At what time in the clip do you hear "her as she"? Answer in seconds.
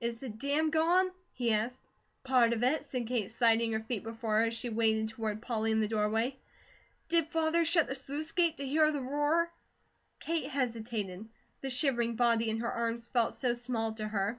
4.38-4.68